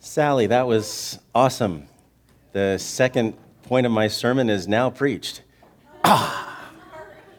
[0.00, 1.88] Sally, that was awesome.
[2.52, 5.42] The second point of my sermon is now preached.
[6.04, 6.70] Ah,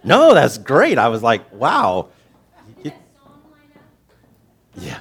[0.03, 0.97] no, that's great.
[0.97, 2.09] I was like, wow.
[4.75, 4.99] Yeah.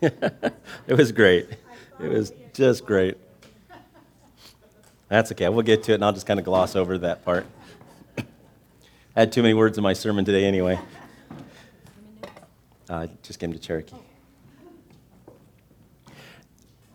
[0.02, 1.48] it was great.
[2.00, 3.16] It was just great.
[5.08, 5.48] That's okay.
[5.48, 7.46] We'll get to it, and I'll just kind of gloss over that part.
[8.18, 8.24] I
[9.20, 10.78] had too many words in my sermon today anyway.
[12.88, 13.96] I uh, just came to Cherokee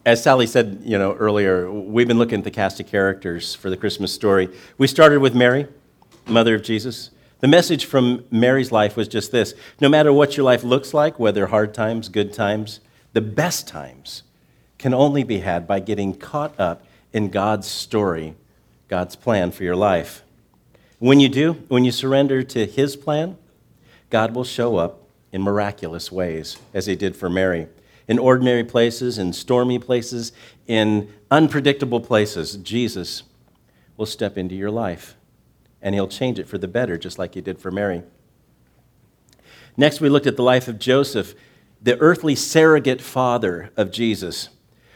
[0.06, 3.72] as Sally said, you know, earlier, we've been looking at the cast of characters for
[3.72, 4.50] the Christmas story.
[4.78, 5.68] We started with Mary,
[6.28, 7.10] mother of Jesus.
[7.40, 11.20] The message from Mary's life was just this no matter what your life looks like,
[11.20, 12.82] whether hard times, good times,
[13.14, 14.22] the best times
[14.78, 18.36] can only be had by getting caught up in God's story,
[18.88, 20.22] God's plan for your life.
[21.00, 23.38] When you do, when you surrender to His plan,
[24.12, 27.68] God will show up in miraculous ways, as He did for Mary
[28.08, 30.32] in ordinary places, in stormy places,
[30.68, 33.24] in unpredictable places, Jesus
[33.98, 35.16] will step into your life
[35.82, 38.04] and he'll change it for the better, just like he did for Mary.
[39.78, 41.36] Next, we looked at the life of Joseph,
[41.82, 44.50] the earthly surrogate father of Jesus.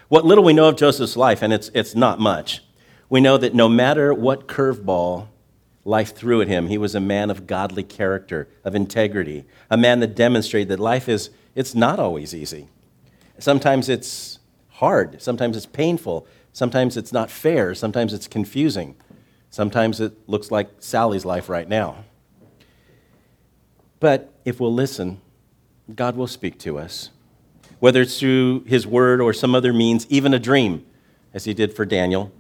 [0.08, 2.64] What little we know of Joseph's life, and it's, it's not much,
[3.10, 5.28] we know that no matter what curveball
[5.84, 10.00] life threw at him, he was a man of godly character, of integrity, a man
[10.00, 12.68] that demonstrated that life is it's not always easy.
[13.40, 18.96] Sometimes it's hard, sometimes it's painful, sometimes it's not fair, sometimes it's confusing,
[19.50, 22.04] sometimes it looks like Sally's life right now.
[24.00, 25.22] But if we'll listen,
[25.94, 27.10] God will speak to us,
[27.80, 30.86] whether it's through His word or some other means, even a dream,
[31.34, 32.32] as He did for Daniel.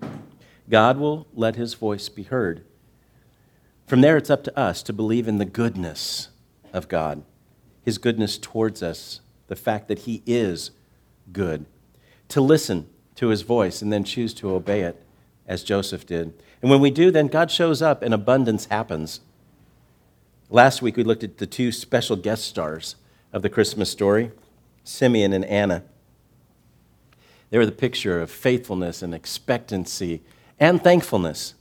[0.69, 2.63] God will let His voice be heard.
[3.87, 6.29] From there, it's up to us to believe in the goodness
[6.71, 7.23] of God,
[7.83, 10.71] His goodness towards us, the fact that He is
[11.31, 11.65] good,
[12.29, 15.01] to listen to his voice and then choose to obey it,
[15.47, 16.33] as Joseph did.
[16.61, 19.21] And when we do, then God shows up and abundance happens.
[20.49, 22.95] Last week, we looked at the two special guest stars
[23.31, 24.31] of the Christmas story
[24.83, 25.83] Simeon and Anna.
[27.49, 30.21] They were the picture of faithfulness and expectancy
[30.59, 31.55] and thankfulness.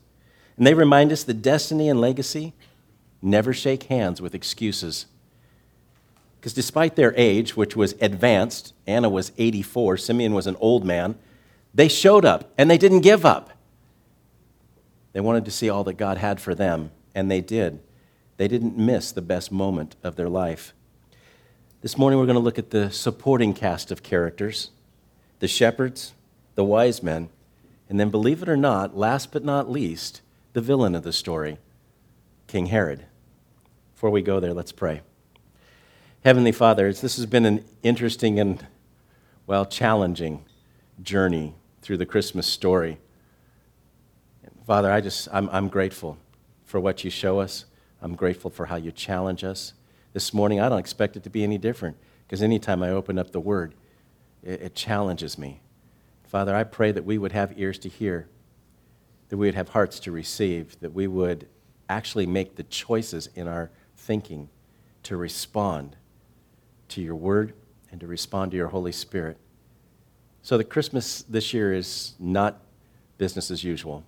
[0.57, 2.53] And they remind us that destiny and legacy
[3.23, 5.07] never shake hands with excuses.
[6.39, 11.17] Because despite their age, which was advanced, Anna was 84, Simeon was an old man,
[11.75, 13.51] they showed up and they didn't give up.
[15.13, 17.81] They wanted to see all that God had for them, and they did.
[18.37, 20.75] They didn't miss the best moment of their life.
[21.81, 24.71] This morning, we're going to look at the supporting cast of characters
[25.41, 26.15] the shepherds,
[26.57, 27.29] the wise men,
[27.89, 30.21] and then, believe it or not, last but not least,
[30.53, 31.59] the villain of the story,
[32.49, 33.07] King Herod.
[33.95, 35.03] Before we go there, let's pray.
[36.25, 38.67] Heavenly Father, this has been an interesting and,
[39.47, 40.45] well, challenging
[41.01, 42.99] journey through the Christmas story.
[44.67, 46.19] Father, I just, I'm, I'm grateful
[46.65, 47.67] for what you show us.
[48.03, 49.75] I'm grateful for how you challenge us.
[50.13, 51.97] This morning, I don't expect it to be any different
[52.27, 53.75] because anytime I open up the Word,
[54.43, 55.61] it, it challenges me.
[56.25, 58.27] Father, I pray that we would have ears to hear,
[59.29, 61.47] that we would have hearts to receive, that we would
[61.89, 64.49] actually make the choices in our thinking
[65.05, 65.95] to respond
[66.89, 67.55] to your word
[67.91, 69.37] and to respond to your Holy Spirit.
[70.43, 72.61] So the Christmas this year is not
[73.19, 74.05] business as usual,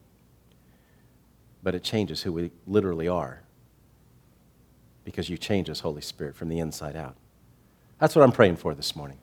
[1.62, 3.42] but it changes who we literally are
[5.04, 7.16] because you change us, Holy Spirit, from the inside out.
[7.98, 9.18] That's what I'm praying for this morning.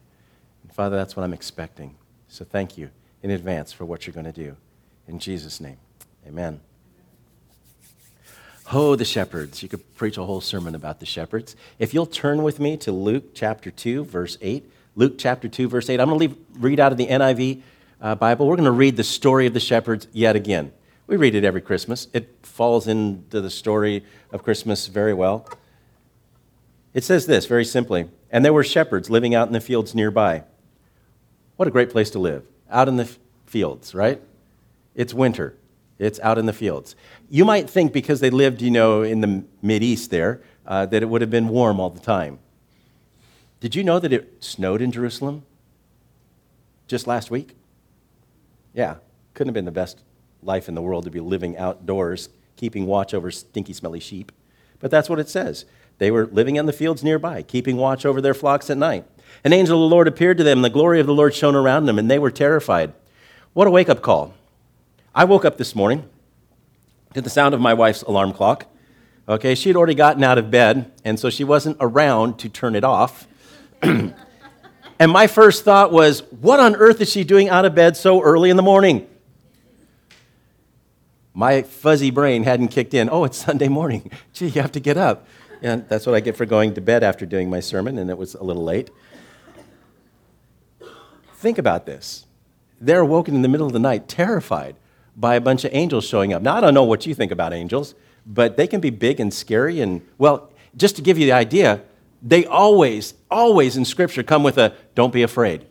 [0.64, 1.96] And Father, that's what I'm expecting.
[2.28, 2.90] So thank you
[3.24, 4.56] in advance for what you're going to do.
[5.08, 5.78] In Jesus' name,
[6.28, 6.60] amen.
[8.72, 9.64] Oh, the shepherds.
[9.64, 11.56] You could preach a whole sermon about the shepherds.
[11.80, 14.70] If you'll turn with me to Luke chapter 2, verse 8.
[14.96, 16.00] Luke chapter 2, verse 8.
[16.02, 17.62] I'm going to read out of the NIV
[18.02, 18.46] uh, Bible.
[18.46, 20.74] We're going to read the story of the shepherds yet again.
[21.08, 25.48] We read it every Christmas, it falls into the story of Christmas very well.
[26.94, 30.44] It says this very simply And there were shepherds living out in the fields nearby.
[31.56, 33.10] What a great place to live, out in the
[33.46, 34.22] fields, right?
[34.94, 35.56] It's winter.
[36.00, 36.96] It's out in the fields.
[37.30, 41.02] You might think because they lived, you know, in the Mid East there, uh, that
[41.02, 42.40] it would have been warm all the time.
[43.60, 45.44] Did you know that it snowed in Jerusalem
[46.88, 47.56] just last week?
[48.74, 48.98] Yeah,
[49.34, 50.04] couldn't have been the best
[50.44, 54.32] life in the world to be living outdoors, keeping watch over stinky, smelly sheep.
[54.80, 55.66] But that's what it says.
[55.98, 59.06] They were living in the fields nearby, keeping watch over their flocks at night.
[59.44, 61.56] An angel of the Lord appeared to them, and the glory of the Lord shone
[61.56, 62.94] around them, and they were terrified.
[63.54, 64.36] What a wake up call.
[65.18, 66.08] I woke up this morning
[67.16, 68.68] to the sound of my wife's alarm clock.
[69.28, 72.76] Okay, she had already gotten out of bed, and so she wasn't around to turn
[72.76, 73.28] it off.
[75.00, 78.20] And my first thought was, what on earth is she doing out of bed so
[78.20, 79.08] early in the morning?
[81.36, 83.08] My fuzzy brain hadn't kicked in.
[83.08, 84.10] Oh, it's Sunday morning.
[84.34, 85.28] Gee, you have to get up.
[85.62, 88.18] And that's what I get for going to bed after doing my sermon, and it
[88.18, 88.90] was a little late.
[91.36, 92.26] Think about this.
[92.82, 94.78] They're awoken in the middle of the night, terrified
[95.18, 96.44] by a bunch of angels showing up.
[96.44, 99.34] Now, I don't know what you think about angels, but they can be big and
[99.34, 99.82] scary.
[99.82, 101.82] And, well, just to give you the idea,
[102.22, 105.66] they always, always in Scripture come with a don't be afraid.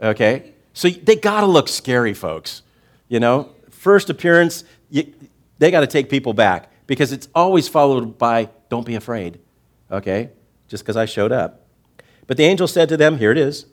[0.00, 0.54] Okay?
[0.72, 2.62] So they got to look scary, folks.
[3.08, 5.12] You know, first appearance, you,
[5.58, 9.40] they got to take people back because it's always followed by don't be afraid.
[9.90, 10.30] Okay?
[10.68, 11.66] Just because I showed up.
[12.26, 13.66] But the angel said to them, Here it is.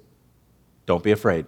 [0.86, 1.46] Don't be afraid.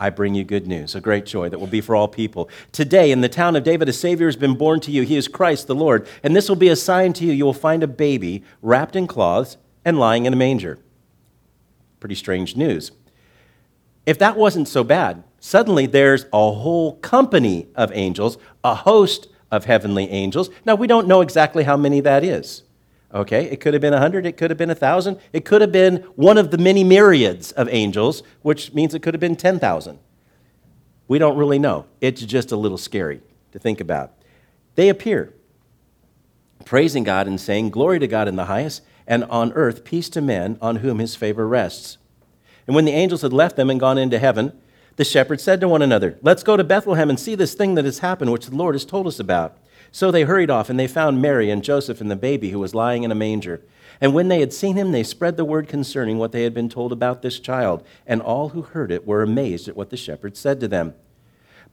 [0.00, 2.50] I bring you good news, a great joy that will be for all people.
[2.72, 5.02] Today, in the town of David, a Savior has been born to you.
[5.02, 6.08] He is Christ the Lord.
[6.22, 7.32] And this will be a sign to you.
[7.32, 10.78] You will find a baby wrapped in cloths and lying in a manger.
[12.00, 12.90] Pretty strange news.
[14.04, 19.66] If that wasn't so bad, suddenly there's a whole company of angels, a host of
[19.66, 20.50] heavenly angels.
[20.64, 22.64] Now, we don't know exactly how many that is.
[23.14, 25.96] Okay, it could have been 100, it could have been 1,000, it could have been
[26.16, 29.98] one of the many myriads of angels, which means it could have been 10,000.
[31.08, 31.84] We don't really know.
[32.00, 33.20] It's just a little scary
[33.52, 34.12] to think about.
[34.76, 35.34] They appear,
[36.64, 40.22] praising God and saying, Glory to God in the highest, and on earth peace to
[40.22, 41.98] men on whom his favor rests.
[42.66, 44.58] And when the angels had left them and gone into heaven,
[44.96, 47.84] the shepherds said to one another, Let's go to Bethlehem and see this thing that
[47.84, 49.58] has happened, which the Lord has told us about.
[49.92, 52.74] So they hurried off, and they found Mary and Joseph and the baby who was
[52.74, 53.60] lying in a manger.
[54.00, 56.70] And when they had seen him, they spread the word concerning what they had been
[56.70, 57.86] told about this child.
[58.06, 60.94] And all who heard it were amazed at what the shepherds said to them.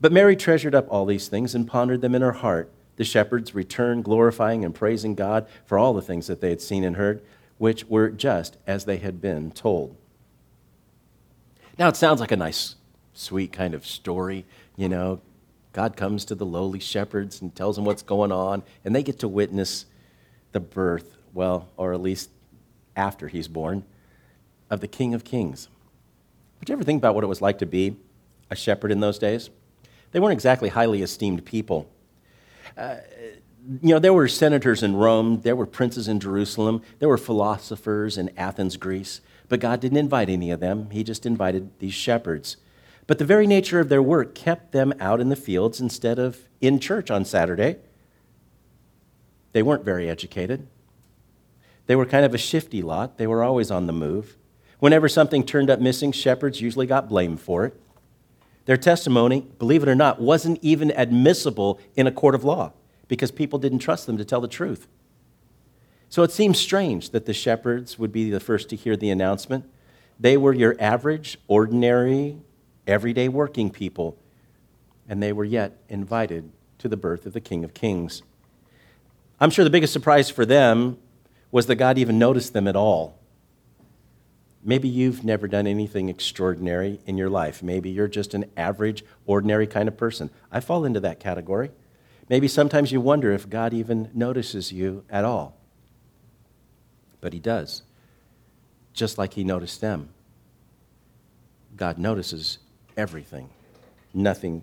[0.00, 2.70] But Mary treasured up all these things and pondered them in her heart.
[2.96, 6.84] The shepherds returned, glorifying and praising God for all the things that they had seen
[6.84, 7.22] and heard,
[7.58, 9.96] which were just as they had been told.
[11.78, 12.76] Now, it sounds like a nice,
[13.14, 14.44] sweet kind of story,
[14.76, 15.20] you know,
[15.72, 19.18] God comes to the lowly shepherds and tells them what's going on, and they get
[19.20, 19.86] to witness
[20.52, 22.30] the birth, well, or at least
[22.96, 23.84] after he's born,
[24.68, 25.68] of the King of Kings.
[26.58, 27.96] Would you ever think about what it was like to be
[28.50, 29.50] a shepherd in those days?
[30.12, 31.88] They weren't exactly highly esteemed people.
[32.76, 32.96] Uh,
[33.82, 38.18] you know, there were senators in Rome, there were princes in Jerusalem, there were philosophers
[38.18, 40.90] in Athens, Greece, but God didn't invite any of them.
[40.90, 42.56] He just invited these shepherds.
[43.10, 46.48] But the very nature of their work kept them out in the fields instead of
[46.60, 47.78] in church on Saturday.
[49.50, 50.68] They weren't very educated.
[51.86, 53.18] They were kind of a shifty lot.
[53.18, 54.36] They were always on the move.
[54.78, 57.74] Whenever something turned up missing, shepherds usually got blamed for it.
[58.66, 62.74] Their testimony, believe it or not, wasn't even admissible in a court of law
[63.08, 64.86] because people didn't trust them to tell the truth.
[66.10, 69.64] So it seems strange that the shepherds would be the first to hear the announcement.
[70.20, 72.38] They were your average, ordinary,
[72.86, 74.18] everyday working people,
[75.08, 78.22] and they were yet invited to the birth of the King of Kings.
[79.40, 80.98] I'm sure the biggest surprise for them
[81.50, 83.18] was that God even noticed them at all.
[84.62, 87.62] Maybe you've never done anything extraordinary in your life.
[87.62, 90.30] Maybe you're just an average, ordinary kind of person.
[90.52, 91.70] I fall into that category.
[92.28, 95.56] Maybe sometimes you wonder if God even notices you at all.
[97.20, 97.82] But He does,
[98.92, 100.10] just like He noticed them.
[101.74, 102.58] God notices
[103.00, 103.48] everything.
[104.12, 104.62] Nothing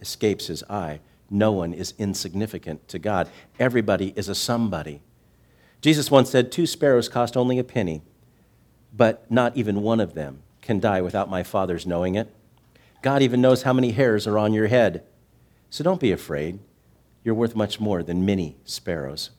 [0.00, 1.00] escapes his eye.
[1.28, 3.28] No one is insignificant to God.
[3.58, 5.02] Everybody is a somebody.
[5.80, 8.02] Jesus once said, Two sparrows cost only a penny,
[8.96, 12.34] but not even one of them can die without my Father's knowing it.
[13.02, 15.02] God even knows how many hairs are on your head.
[15.70, 16.58] So don't be afraid.
[17.24, 19.30] You're worth much more than many sparrows.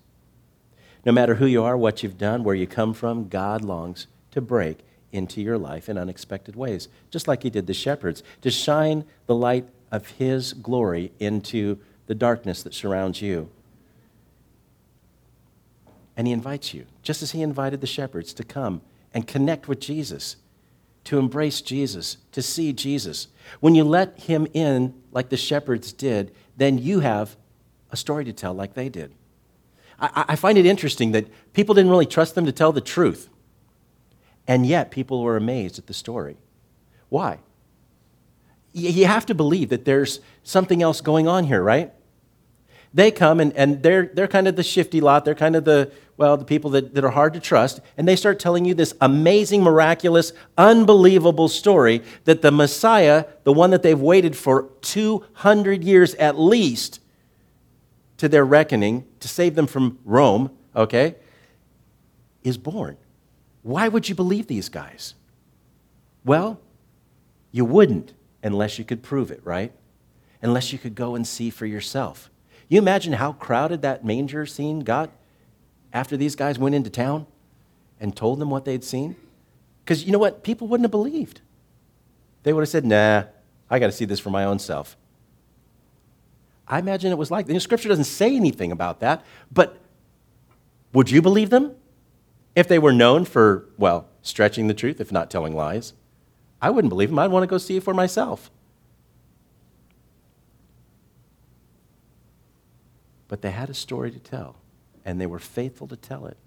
[1.06, 4.42] No matter who you are, what you've done, where you come from, God longs to
[4.42, 4.80] break
[5.12, 9.36] into your life in unexpected ways, just like he did the shepherds, to shine the
[9.36, 11.78] light of his glory into
[12.08, 13.50] the darkness that surrounds you.
[16.16, 18.82] And he invites you, just as he invited the shepherds, to come
[19.14, 20.38] and connect with Jesus,
[21.06, 23.28] to embrace Jesus, to see Jesus.
[23.60, 27.36] When you let him in, like the shepherds did, then you have
[27.92, 29.14] a story to tell, like they did.
[30.00, 33.30] I, I find it interesting that people didn't really trust them to tell the truth.
[34.48, 36.38] And yet, people were amazed at the story.
[37.10, 37.40] Why?
[38.74, 41.92] You have to believe that there's something else going on here, right?
[42.94, 45.24] They come and, and they're, they're kind of the shifty lot.
[45.24, 47.80] They're kind of the, well, the people that, that are hard to trust.
[47.98, 53.70] And they start telling you this amazing, miraculous, unbelievable story that the Messiah, the one
[53.72, 57.00] that they've waited for 200 years at least
[58.18, 61.16] to their reckoning to save them from Rome, okay,
[62.44, 62.98] is born.
[63.64, 65.14] Why would you believe these guys?
[66.24, 66.60] Well,
[67.52, 68.14] you wouldn't
[68.44, 69.72] unless you could prove it, right?
[70.42, 72.30] Unless you could go and see for yourself.
[72.68, 75.12] You imagine how crowded that manger scene got
[75.94, 77.28] after these guys went into town
[78.00, 79.16] and told them what they'd seen?
[79.84, 80.44] Because you know what?
[80.44, 81.42] People wouldn't have believed.
[82.44, 83.26] They would have said, nah,
[83.70, 84.98] I got to see this for my own self.
[86.68, 89.78] I imagine it was like, the scripture doesn't say anything about that, but
[90.94, 91.76] would you believe them
[92.56, 95.94] if they were known for, well, stretching the truth, if not telling lies?
[96.62, 97.20] I wouldn't believe them.
[97.20, 98.52] I'd want to go see it for myself.
[103.28, 104.58] But they had a story to tell,
[105.06, 106.38] and they were faithful to tell it.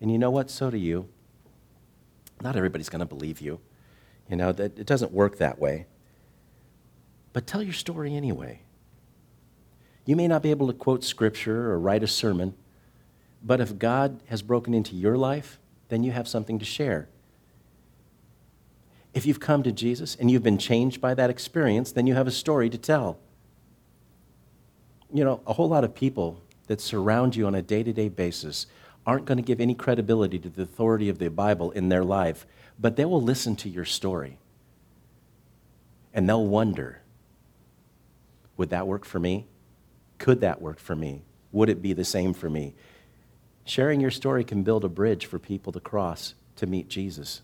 [0.00, 0.50] And you know what?
[0.50, 1.08] So do you.
[2.42, 3.60] Not everybody's going to believe you.
[4.28, 5.86] You know, that it doesn't work that way.
[7.32, 8.62] But tell your story anyway.
[10.04, 12.54] You may not be able to quote scripture or write a sermon,
[13.46, 17.08] but if God has broken into your life, then you have something to share.
[19.14, 22.26] If you've come to Jesus and you've been changed by that experience, then you have
[22.26, 23.18] a story to tell.
[25.14, 28.08] You know, a whole lot of people that surround you on a day to day
[28.08, 28.66] basis
[29.06, 32.44] aren't going to give any credibility to the authority of the Bible in their life,
[32.80, 34.38] but they will listen to your story.
[36.12, 37.00] And they'll wonder
[38.56, 39.46] would that work for me?
[40.18, 41.22] Could that work for me?
[41.52, 42.74] Would it be the same for me?
[43.66, 47.42] Sharing your story can build a bridge for people to cross to meet Jesus.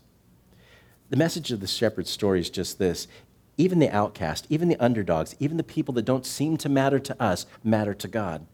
[1.09, 3.07] The message of the shepherd's story is just this
[3.55, 7.21] even the outcast, even the underdogs, even the people that don't seem to matter to
[7.21, 8.47] us, matter to God.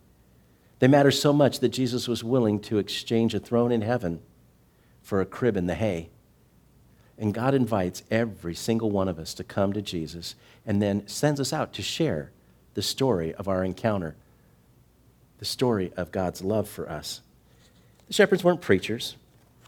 [0.80, 4.20] They matter so much that Jesus was willing to exchange a throne in heaven
[5.02, 6.10] for a crib in the hay.
[7.18, 10.36] And God invites every single one of us to come to Jesus
[10.66, 12.32] and then sends us out to share
[12.74, 14.16] the story of our encounter,
[15.38, 17.22] the story of God's love for us.
[18.10, 19.16] The shepherds weren't preachers,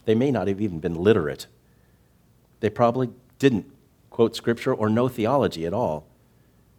[0.06, 1.46] they may not have even been literate.
[2.60, 3.72] They probably didn't
[4.10, 6.08] quote scripture or know theology at all,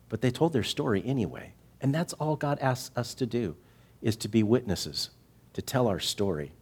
[0.08, 1.54] but they told their story anyway.
[1.80, 3.56] And that's all God asks us to do
[4.00, 5.10] is to be witnesses,
[5.52, 6.52] to tell our story.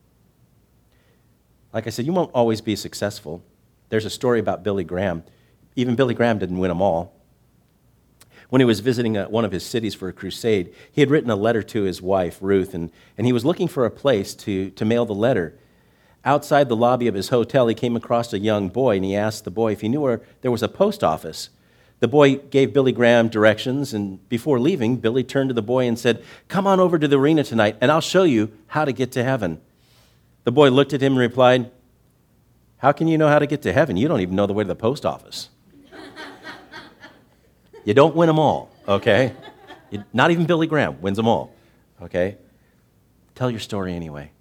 [1.72, 3.42] Like I said, you won't always be successful.
[3.88, 5.24] There's a story about Billy Graham.
[5.76, 7.19] Even Billy Graham didn't win them all
[8.50, 11.30] when he was visiting a, one of his cities for a crusade, he had written
[11.30, 14.70] a letter to his wife, Ruth, and, and he was looking for a place to,
[14.70, 15.54] to mail the letter.
[16.24, 19.44] Outside the lobby of his hotel, he came across a young boy, and he asked
[19.44, 21.48] the boy if he knew where there was a post office.
[22.00, 25.98] The boy gave Billy Graham directions, and before leaving, Billy turned to the boy and
[25.98, 29.12] said, Come on over to the arena tonight, and I'll show you how to get
[29.12, 29.60] to heaven.
[30.44, 31.70] The boy looked at him and replied,
[32.78, 33.96] How can you know how to get to heaven?
[33.96, 35.50] You don't even know the way to the post office.
[37.84, 39.34] You don't win them all, okay?
[39.90, 41.54] You, not even Billy Graham wins them all,
[42.02, 42.36] okay?
[43.34, 44.32] Tell your story anyway.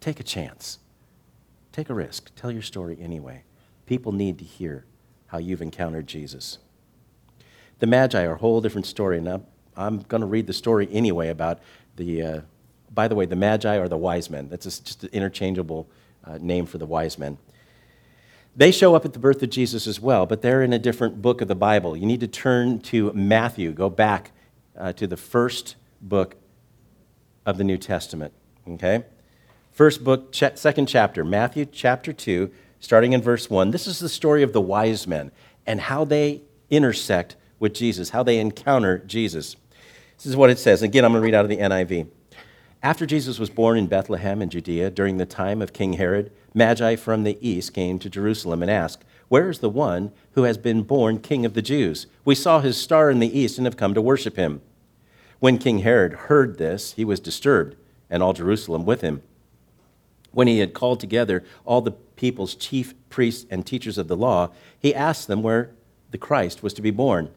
[0.00, 0.78] Take a chance.
[1.72, 2.34] Take a risk.
[2.34, 3.44] Tell your story anyway.
[3.86, 4.84] People need to hear
[5.26, 6.58] how you've encountered Jesus.
[7.78, 9.18] The Magi are a whole different story.
[9.18, 9.44] And
[9.76, 11.60] I'm, going to read the story anyway about
[11.96, 12.40] the, uh,
[12.92, 14.48] by the way, the Magi are the wise men.
[14.48, 15.88] That's just an interchangeable
[16.24, 17.38] uh, name for the wise men.
[18.60, 21.22] They show up at the birth of Jesus as well, but they're in a different
[21.22, 21.96] book of the Bible.
[21.96, 24.32] You need to turn to Matthew, go back
[24.76, 26.36] uh, to the first book
[27.46, 28.34] of the New Testament.
[28.68, 29.06] Okay?
[29.72, 32.50] First book, ch- second chapter, Matthew chapter 2,
[32.80, 33.70] starting in verse 1.
[33.70, 35.32] This is the story of the wise men
[35.66, 39.56] and how they intersect with Jesus, how they encounter Jesus.
[40.18, 40.82] This is what it says.
[40.82, 42.08] Again, I'm going to read out of the NIV.
[42.82, 46.96] After Jesus was born in Bethlehem in Judea during the time of King Herod, Magi
[46.96, 50.82] from the east came to Jerusalem and asked, Where is the one who has been
[50.82, 52.06] born King of the Jews?
[52.24, 54.60] We saw his star in the east and have come to worship him.
[55.38, 57.76] When King Herod heard this, he was disturbed,
[58.10, 59.22] and all Jerusalem with him.
[60.32, 64.50] When he had called together all the people's chief priests and teachers of the law,
[64.78, 65.70] he asked them where
[66.10, 67.30] the Christ was to be born.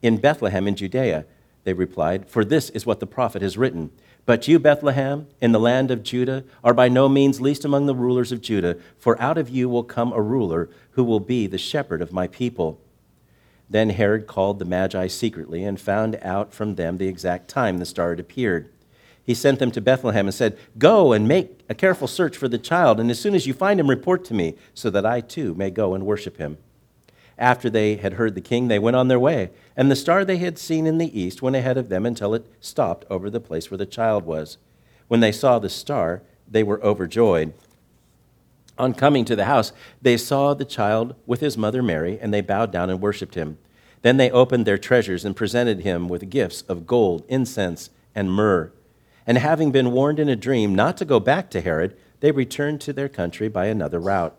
[0.00, 1.26] In Bethlehem in Judea,
[1.64, 3.90] they replied, For this is what the prophet has written.
[4.24, 7.94] But you, Bethlehem, in the land of Judah, are by no means least among the
[7.94, 11.58] rulers of Judah, for out of you will come a ruler who will be the
[11.58, 12.80] shepherd of my people.
[13.68, 17.86] Then Herod called the Magi secretly and found out from them the exact time the
[17.86, 18.68] star had appeared.
[19.24, 22.58] He sent them to Bethlehem and said, Go and make a careful search for the
[22.58, 25.54] child, and as soon as you find him, report to me, so that I too
[25.54, 26.58] may go and worship him.
[27.42, 30.36] After they had heard the king, they went on their way, and the star they
[30.36, 33.68] had seen in the east went ahead of them until it stopped over the place
[33.68, 34.58] where the child was.
[35.08, 37.52] When they saw the star, they were overjoyed.
[38.78, 42.42] On coming to the house, they saw the child with his mother Mary, and they
[42.42, 43.58] bowed down and worshipped him.
[44.02, 48.70] Then they opened their treasures and presented him with gifts of gold, incense, and myrrh.
[49.26, 52.80] And having been warned in a dream not to go back to Herod, they returned
[52.82, 54.38] to their country by another route.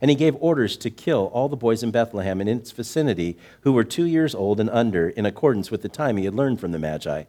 [0.00, 3.36] and he gave orders to kill all the boys in Bethlehem and in its vicinity
[3.62, 6.60] who were two years old and under, in accordance with the time he had learned
[6.60, 7.24] from the Magi.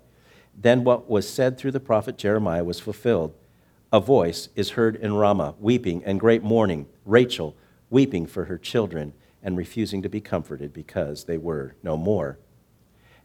[0.57, 3.33] Then what was said through the prophet Jeremiah was fulfilled.
[3.93, 7.55] A voice is heard in Ramah, weeping and great mourning, Rachel
[7.89, 12.37] weeping for her children and refusing to be comforted because they were no more.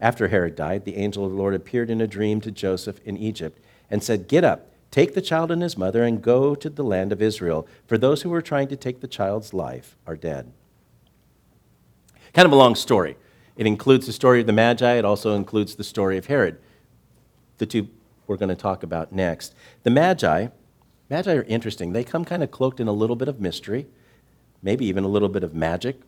[0.01, 3.17] After Herod died, the angel of the Lord appeared in a dream to Joseph in
[3.17, 3.59] Egypt
[3.91, 7.13] and said, Get up Take the child and his mother and go to the land
[7.13, 10.53] of Israel, for those who are trying to take the child's life are dead.
[12.35, 13.17] Kind of a long story.
[13.57, 16.59] It includes the story of the Magi, it also includes the story of Herod,
[17.57, 17.89] the two
[18.27, 19.55] we're going to talk about next.
[19.83, 20.49] The Magi,
[21.11, 21.93] Magi are interesting.
[21.93, 23.87] They come kind of cloaked in a little bit of mystery,
[24.63, 26.01] maybe even a little bit of magic,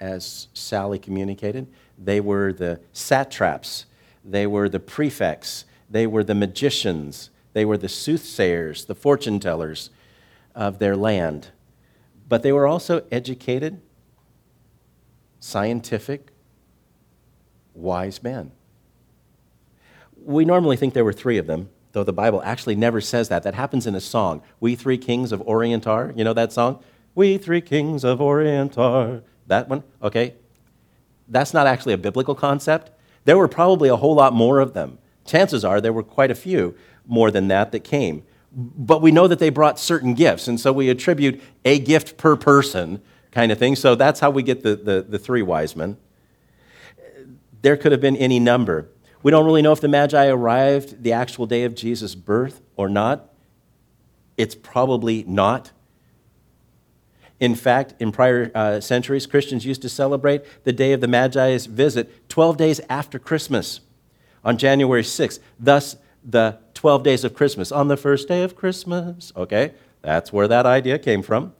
[0.00, 1.68] as Sally communicated.
[1.96, 3.86] They were the satraps,
[4.24, 9.90] they were the prefects, they were the magicians, they were the soothsayers, the fortune tellers
[10.54, 11.48] of their land.
[12.28, 13.80] But they were also educated,
[15.40, 16.30] scientific,
[17.74, 18.52] wise men.
[20.24, 23.42] We normally think there were three of them, though the Bible actually never says that.
[23.42, 24.42] That happens in a song.
[24.60, 26.12] We Three Kings of Orient are.
[26.16, 26.82] You know that song?
[27.14, 29.22] We Three Kings of Orient are.
[29.46, 29.82] That one?
[30.02, 30.34] Okay.
[31.28, 32.90] That's not actually a biblical concept.
[33.24, 34.98] There were probably a whole lot more of them.
[35.24, 38.22] Chances are there were quite a few more than that that came.
[38.54, 42.36] But we know that they brought certain gifts, and so we attribute a gift per
[42.36, 43.76] person kind of thing.
[43.76, 45.96] So that's how we get the, the, the three wise men.
[47.62, 48.88] There could have been any number.
[49.22, 52.88] We don't really know if the Magi arrived the actual day of Jesus' birth or
[52.88, 53.32] not.
[54.36, 55.70] It's probably not.
[57.38, 61.66] In fact, in prior uh, centuries, Christians used to celebrate the day of the Magi's
[61.66, 63.80] visit 12 days after Christmas
[64.44, 65.38] on January 6th.
[65.58, 69.32] Thus, the 12 days of Christmas, on the first day of Christmas.
[69.36, 71.52] Okay, that's where that idea came from.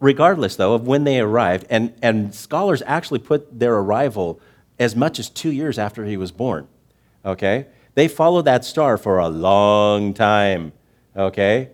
[0.00, 4.40] Regardless, though, of when they arrived, and, and scholars actually put their arrival
[4.76, 6.66] as much as two years after he was born.
[7.24, 10.72] Okay, they followed that star for a long time.
[11.16, 11.68] Okay,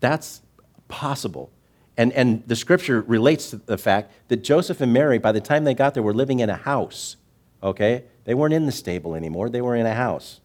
[0.00, 0.42] that's
[0.88, 1.52] possible.
[1.96, 5.62] And, and the scripture relates to the fact that Joseph and Mary, by the time
[5.62, 7.14] they got there, were living in a house.
[7.62, 8.02] Okay?
[8.24, 10.40] They weren't in the stable anymore, they were in a house.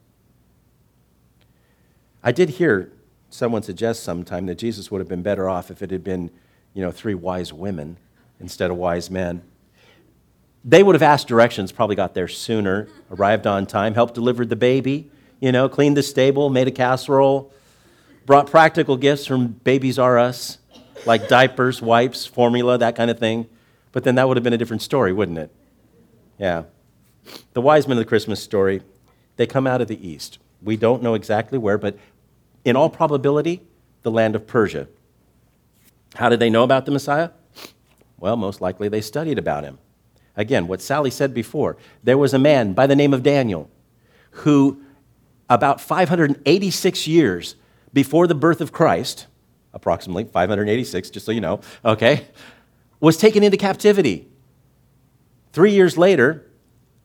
[2.23, 2.91] I did hear
[3.29, 6.31] someone suggest sometime that Jesus would have been better off if it had been,
[6.73, 7.97] you know, three wise women
[8.39, 9.41] instead of wise men.
[10.65, 14.57] They would have asked directions, probably got there sooner, arrived on time, helped deliver the
[14.57, 17.53] baby, you know, cleaned the stable, made a casserole,
[18.25, 20.57] brought practical gifts from Babies R Us,
[21.05, 23.47] like diapers, wipes, formula, that kind of thing.
[23.93, 25.51] But then that would have been a different story, wouldn't it?
[26.37, 26.63] Yeah.
[27.53, 28.81] The wise men of the Christmas story,
[29.37, 30.39] they come out of the east.
[30.61, 31.97] We don't know exactly where, but
[32.65, 33.61] in all probability,
[34.03, 34.87] the land of Persia.
[36.15, 37.31] How did they know about the Messiah?
[38.17, 39.79] Well, most likely they studied about him.
[40.35, 43.69] Again, what Sally said before there was a man by the name of Daniel
[44.31, 44.81] who,
[45.49, 47.55] about 586 years
[47.93, 49.27] before the birth of Christ,
[49.73, 52.27] approximately 586, just so you know, okay,
[52.99, 54.27] was taken into captivity.
[55.51, 56.45] Three years later,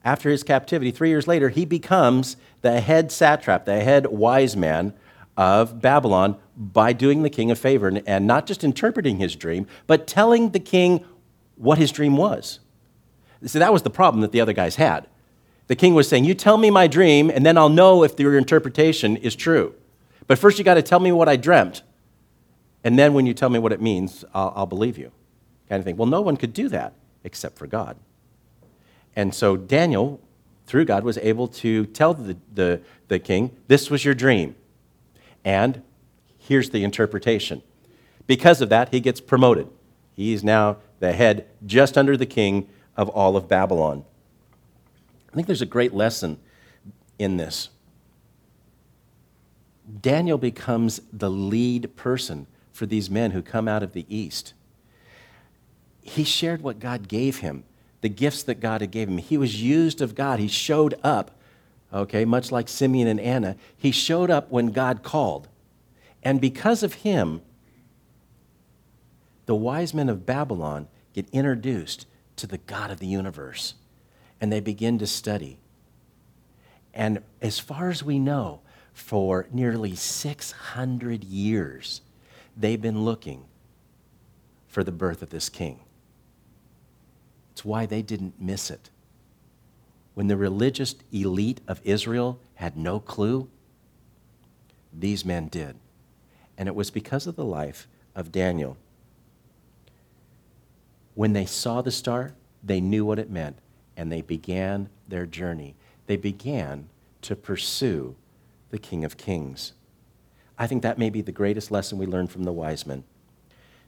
[0.04, 4.92] after his captivity, three years later, he becomes the head satrap, the head wise man
[5.36, 10.06] of Babylon by doing the king a favor and not just interpreting his dream, but
[10.06, 11.04] telling the king
[11.56, 12.60] what his dream was.
[13.44, 15.06] See, that was the problem that the other guys had.
[15.66, 18.36] The king was saying, You tell me my dream, and then I'll know if your
[18.36, 19.74] interpretation is true.
[20.26, 21.82] But first, you got to tell me what I dreamt.
[22.82, 25.10] And then, when you tell me what it means, I'll, I'll believe you.
[25.68, 25.96] Kind of thing.
[25.96, 26.94] Well, no one could do that
[27.24, 27.96] except for God.
[29.16, 30.20] And so Daniel,
[30.66, 34.54] through God, was able to tell the, the, the king, This was your dream.
[35.44, 35.82] And
[36.38, 37.62] here's the interpretation.
[38.26, 39.68] Because of that, he gets promoted.
[40.14, 44.04] He's now the head, just under the king of all of Babylon.
[45.30, 46.38] I think there's a great lesson
[47.18, 47.68] in this.
[50.00, 54.54] Daniel becomes the lead person for these men who come out of the east.
[56.00, 57.64] He shared what God gave him
[58.04, 59.16] the gifts that God had gave him.
[59.16, 60.38] He was used of God.
[60.38, 61.30] He showed up,
[61.94, 63.56] okay, much like Simeon and Anna.
[63.76, 65.48] He showed up when God called.
[66.22, 67.40] And because of him,
[69.46, 73.74] the wise men of Babylon get introduced to the God of the universe
[74.40, 75.58] and they begin to study.
[76.92, 78.60] And as far as we know,
[78.94, 82.00] for nearly 600 years,
[82.56, 83.44] they've been looking
[84.68, 85.80] for the birth of this king.
[87.52, 88.90] It's why they didn't miss it.
[90.14, 93.48] When the religious elite of Israel had no clue,
[94.92, 95.76] these men did.
[96.56, 98.76] And it was because of the life of Daniel.
[101.14, 103.58] When they saw the star, they knew what it meant,
[103.96, 105.74] and they began their journey.
[106.06, 106.88] They began
[107.22, 108.14] to pursue
[108.70, 109.72] the King of Kings.
[110.58, 113.04] I think that may be the greatest lesson we learn from the wise men.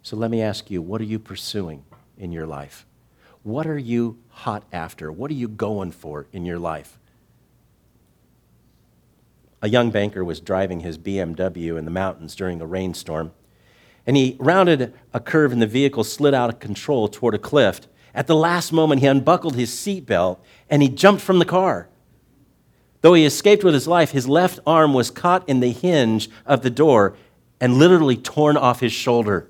[0.03, 1.85] So let me ask you what are you pursuing
[2.19, 2.87] in your life?
[3.47, 5.13] What are you hot after?
[5.13, 6.99] What are you going for in your life?
[9.63, 13.31] A young banker was driving his BMW in the mountains during a rainstorm,
[14.05, 17.83] and he rounded a curve, and the vehicle slid out of control toward a cliff.
[18.13, 21.89] At the last moment, he unbuckled his seatbelt and he jumped from the car.
[23.01, 26.63] Though he escaped with his life, his left arm was caught in the hinge of
[26.63, 27.17] the door
[27.61, 29.49] and literally torn off his shoulder.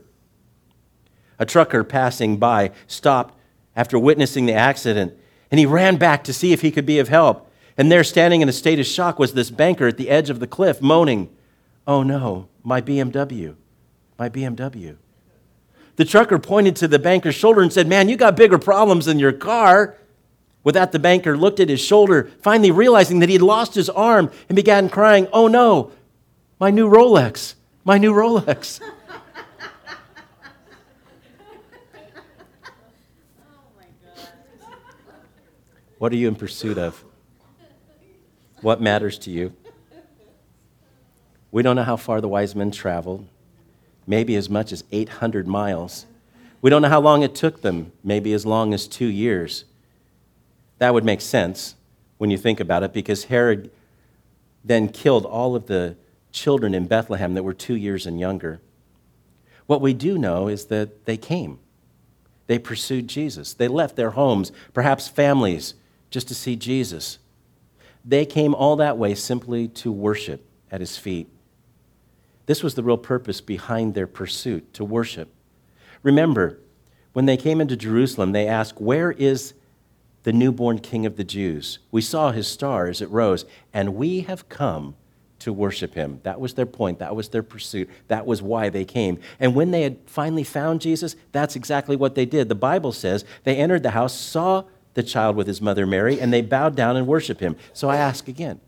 [1.38, 3.32] A trucker passing by stopped
[3.76, 5.12] after witnessing the accident,
[5.50, 7.52] and he ran back to see if he could be of help.
[7.76, 10.40] And there, standing in a state of shock, was this banker at the edge of
[10.40, 11.30] the cliff, moaning,
[11.86, 13.54] Oh no, my BMW,
[14.18, 14.96] my BMW.
[15.96, 19.18] The trucker pointed to the banker's shoulder and said, Man, you got bigger problems than
[19.18, 19.96] your car.
[20.64, 24.32] With that, the banker looked at his shoulder, finally realizing that he'd lost his arm,
[24.48, 25.92] and began crying, Oh no,
[26.58, 28.80] my new Rolex, my new Rolex.
[35.98, 37.02] What are you in pursuit of?
[38.60, 39.54] What matters to you?
[41.50, 43.26] We don't know how far the wise men traveled,
[44.06, 46.04] maybe as much as 800 miles.
[46.60, 49.64] We don't know how long it took them, maybe as long as two years.
[50.78, 51.76] That would make sense
[52.18, 53.70] when you think about it, because Herod
[54.62, 55.96] then killed all of the
[56.30, 58.60] children in Bethlehem that were two years and younger.
[59.66, 61.58] What we do know is that they came.
[62.48, 63.54] They pursued Jesus.
[63.54, 65.74] They left their homes, perhaps families,
[66.10, 67.18] just to see Jesus.
[68.04, 71.28] They came all that way simply to worship at his feet.
[72.46, 75.32] This was the real purpose behind their pursuit to worship.
[76.02, 76.60] Remember,
[77.12, 79.54] when they came into Jerusalem, they asked, Where is
[80.26, 81.78] the newborn king of the Jews.
[81.92, 84.96] We saw his star as it rose, and we have come
[85.38, 86.18] to worship him.
[86.24, 86.98] That was their point.
[86.98, 87.88] That was their pursuit.
[88.08, 89.20] That was why they came.
[89.38, 92.48] And when they had finally found Jesus, that's exactly what they did.
[92.48, 94.64] The Bible says they entered the house, saw
[94.96, 97.54] the child with his mother Mary, and they bowed down and worshiped him.
[97.74, 98.60] So I ask again,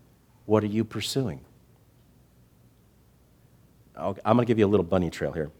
[0.45, 1.41] what are you pursuing?
[3.97, 5.51] I'm going to give you a little bunny trail here.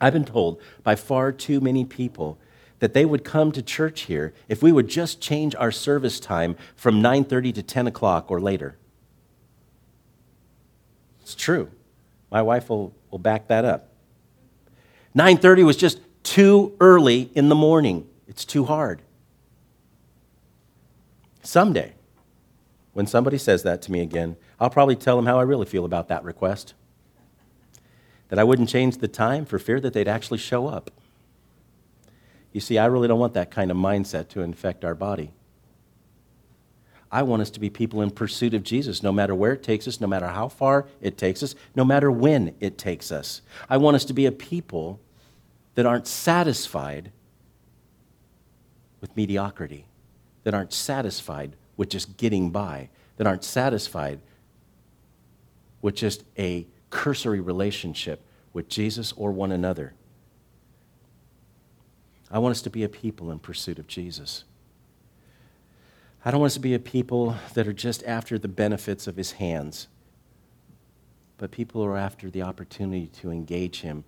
[0.00, 2.38] I've been told by far too many people
[2.78, 6.56] that they would come to church here if we would just change our service time
[6.76, 8.76] from 9.30 to 10 o'clock or later.
[11.22, 11.70] It's true.
[12.30, 13.88] My wife will, will back that up.
[15.16, 18.06] 9.30 was just too early in the morning.
[18.28, 19.02] It's too hard.
[21.44, 21.92] Someday,
[22.94, 25.84] when somebody says that to me again, I'll probably tell them how I really feel
[25.84, 26.74] about that request.
[28.28, 30.90] That I wouldn't change the time for fear that they'd actually show up.
[32.52, 35.32] You see, I really don't want that kind of mindset to infect our body.
[37.12, 39.86] I want us to be people in pursuit of Jesus, no matter where it takes
[39.86, 43.42] us, no matter how far it takes us, no matter when it takes us.
[43.68, 44.98] I want us to be a people
[45.74, 47.12] that aren't satisfied
[49.00, 49.86] with mediocrity,
[50.44, 54.20] that aren't satisfied with just getting by, that aren't satisfied
[55.82, 59.94] with just a cursory relationship with Jesus or one another.
[62.30, 64.44] I want us to be a people in pursuit of Jesus.
[66.24, 69.16] I don't want us to be a people that are just after the benefits of
[69.16, 69.88] his hands,
[71.36, 74.04] but people who are after the opportunity to engage him,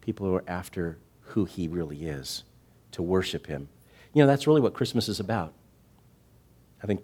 [0.00, 2.44] people who are after who he really is,
[2.92, 3.68] to worship him.
[4.14, 5.52] You know, that's really what Christmas is about.
[6.82, 7.00] I think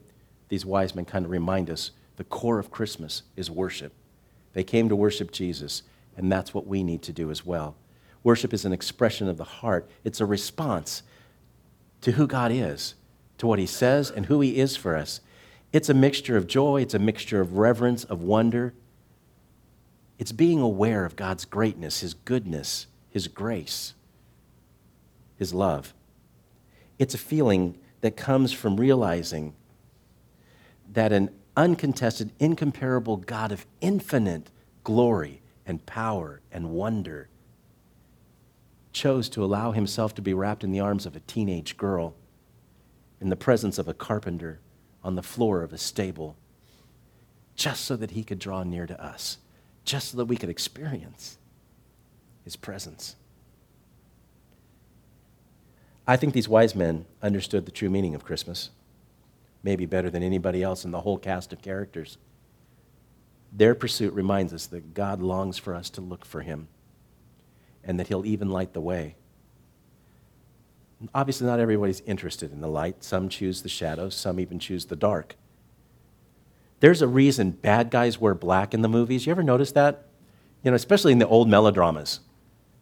[0.48, 3.92] these wise men kind of remind us the core of Christmas is worship.
[4.52, 5.82] They came to worship Jesus,
[6.16, 7.76] and that's what we need to do as well.
[8.22, 11.02] Worship is an expression of the heart, it's a response
[12.00, 12.94] to who God is,
[13.38, 15.20] to what He says, and who He is for us.
[15.72, 18.74] It's a mixture of joy, it's a mixture of reverence, of wonder.
[20.18, 23.94] It's being aware of God's greatness, His goodness, His grace,
[25.36, 25.92] His love.
[26.98, 29.54] It's a feeling that comes from realizing
[30.92, 34.50] that an uncontested, incomparable God of infinite
[34.82, 37.28] glory and power and wonder
[38.92, 42.14] chose to allow himself to be wrapped in the arms of a teenage girl
[43.20, 44.60] in the presence of a carpenter
[45.02, 46.36] on the floor of a stable
[47.56, 49.38] just so that he could draw near to us,
[49.84, 51.38] just so that we could experience
[52.44, 53.16] his presence.
[56.06, 58.70] I think these wise men understood the true meaning of Christmas,
[59.62, 62.18] maybe better than anybody else in the whole cast of characters.
[63.52, 66.68] Their pursuit reminds us that God longs for us to look for him
[67.82, 69.14] and that he'll even light the way.
[71.14, 73.04] Obviously, not everybody's interested in the light.
[73.04, 75.36] Some choose the shadows, some even choose the dark.
[76.80, 79.26] There's a reason bad guys wear black in the movies.
[79.26, 80.06] You ever notice that?
[80.62, 82.20] You know, especially in the old melodramas.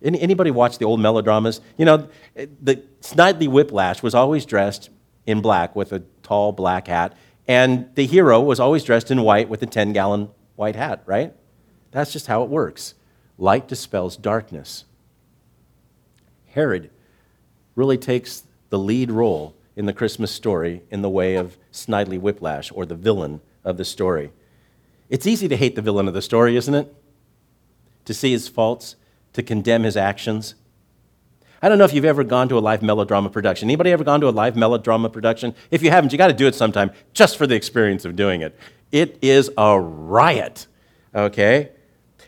[0.02, 1.60] Any, anybody watch the old melodramas?
[1.76, 4.90] You know, the Snidely Whiplash was always dressed
[5.26, 9.48] in black with a tall black hat, and the hero was always dressed in white
[9.48, 11.34] with a 10 gallon white hat, right?
[11.90, 12.94] That's just how it works.
[13.38, 14.84] Light dispels darkness.
[16.50, 16.90] Herod
[17.74, 22.70] really takes the lead role in the Christmas story in the way of Snidely Whiplash,
[22.72, 24.32] or the villain of the story.
[25.08, 26.94] It's easy to hate the villain of the story, isn't it?
[28.06, 28.96] To see his faults,
[29.33, 30.55] to condemn his actions.
[31.64, 33.66] I don't know if you've ever gone to a live melodrama production.
[33.66, 35.55] Anybody ever gone to a live melodrama production?
[35.71, 38.40] If you haven't, you got to do it sometime just for the experience of doing
[38.40, 38.59] it.
[38.90, 40.66] It is a riot,
[41.14, 41.71] okay?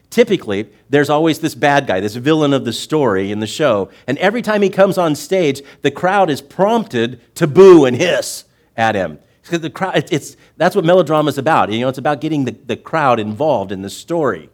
[0.08, 4.16] Typically, there's always this bad guy, this villain of the story in the show, and
[4.18, 8.44] every time he comes on stage, the crowd is prompted to boo and hiss
[8.76, 9.18] at him.
[9.42, 11.72] Because the crowd, it's, that's what melodrama is about.
[11.72, 14.48] You know, it's about getting the, the crowd involved in the story.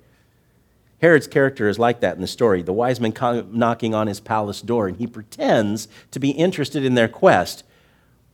[1.00, 2.62] Herod's character is like that in the story.
[2.62, 6.84] The wise men come knocking on his palace door, and he pretends to be interested
[6.84, 7.64] in their quest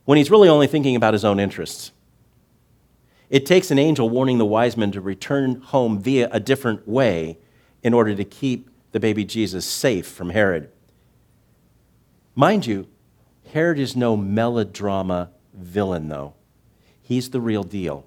[0.04, 1.92] when he's really only thinking about his own interests.
[3.30, 7.38] It takes an angel warning the wise men to return home via a different way
[7.82, 10.70] in order to keep the baby Jesus safe from Herod.
[12.34, 12.86] Mind you,
[13.52, 16.34] Herod is no melodrama villain, though.
[17.02, 18.06] He's the real deal.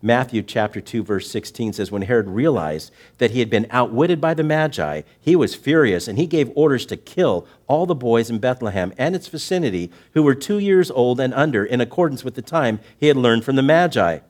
[0.00, 4.32] Matthew chapter 2 verse 16 says when Herod realized that he had been outwitted by
[4.32, 8.38] the magi he was furious and he gave orders to kill all the boys in
[8.38, 12.42] Bethlehem and its vicinity who were 2 years old and under in accordance with the
[12.42, 14.20] time he had learned from the magi.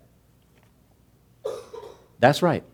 [2.19, 2.65] That's right.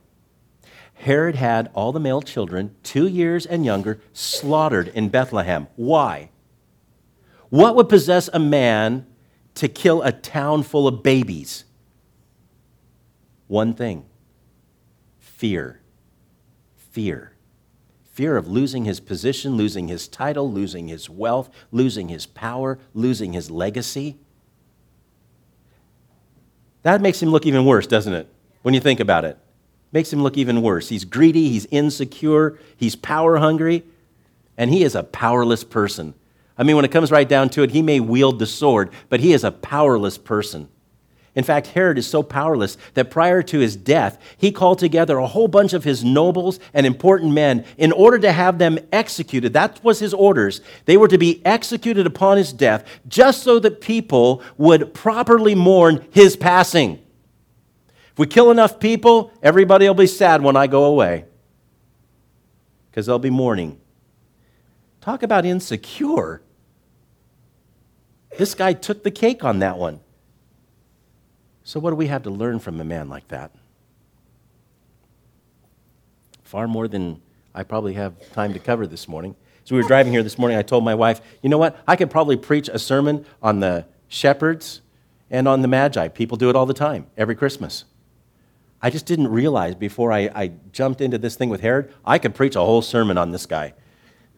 [0.95, 5.67] Herod had all the male children 2 years and younger slaughtered in Bethlehem.
[5.75, 6.31] Why?
[7.51, 9.07] What would possess a man
[9.57, 11.65] to kill a town full of babies
[13.55, 14.05] one thing
[15.21, 15.81] fear.
[16.75, 17.33] Fear.
[18.13, 23.33] Fear of losing his position, losing his title, losing his wealth, losing his power, losing
[23.33, 24.19] his legacy.
[26.83, 28.29] That makes him look even worse, doesn't it?
[28.63, 29.39] When you think about it.
[29.93, 30.89] Makes him look even worse.
[30.89, 33.85] He's greedy, he's insecure, he's power hungry,
[34.57, 36.15] and he is a powerless person.
[36.59, 39.21] I mean, when it comes right down to it, he may wield the sword, but
[39.21, 40.69] he is a powerless person.
[41.35, 45.27] In fact, Herod is so powerless that prior to his death, he called together a
[45.27, 49.53] whole bunch of his nobles and important men in order to have them executed.
[49.53, 50.61] That was his orders.
[50.85, 56.07] They were to be executed upon his death just so that people would properly mourn
[56.13, 57.01] his passing.
[58.13, 61.25] If we kill enough people, everybody will be sad when I go away
[62.91, 63.81] because they'll be mourning.
[65.01, 66.43] Talk about insecure.
[68.39, 69.99] This guy took the cake on that one.
[71.67, 73.51] So, what do we have to learn from a man like that?
[76.43, 77.23] Far more than
[77.55, 79.35] I probably have time to cover this morning.
[79.65, 80.59] So, we were driving here this morning.
[80.59, 81.83] I told my wife, you know what?
[81.89, 84.83] I could probably preach a sermon on the shepherds
[85.31, 86.09] and on the magi.
[86.09, 87.85] People do it all the time, every Christmas.
[88.83, 92.35] I just didn't realize before I, I jumped into this thing with Herod, I could
[92.35, 93.73] preach a whole sermon on this guy.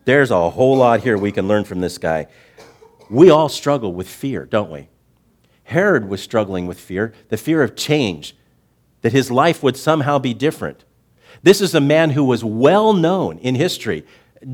[0.04, 2.28] There's a whole lot here we can learn from this guy.
[3.10, 4.88] We all struggle with fear, don't we?
[5.66, 8.36] Herod was struggling with fear the fear of change,
[9.02, 10.84] that his life would somehow be different.
[11.42, 14.06] This is a man who was well known in history,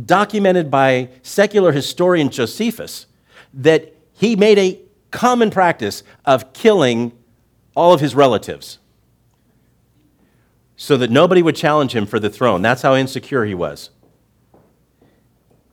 [0.04, 3.06] documented by secular historian Josephus,
[3.52, 7.12] that he made a common practice of killing
[7.76, 8.78] all of his relatives
[10.76, 12.62] so that nobody would challenge him for the throne.
[12.62, 13.90] That's how insecure he was.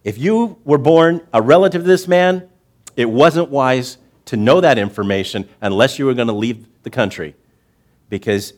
[0.04, 2.50] If you were born a relative of this man,
[2.98, 3.98] it wasn't wise
[4.30, 7.36] to know that information unless you were going to leave the country
[8.10, 8.54] because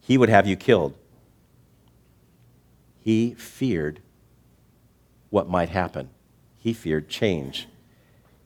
[0.00, 0.94] he would have you killed.
[2.98, 4.00] He feared
[5.30, 6.10] what might happen,
[6.58, 7.68] he feared change.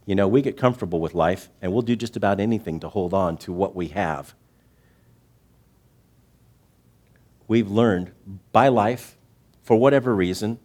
[0.05, 3.14] You know, we get comfortable with life and we'll do just about anything to hold
[3.14, 4.35] on to what we have.
[7.49, 8.12] We've learned
[8.53, 9.16] by life,
[9.62, 10.59] for whatever reason,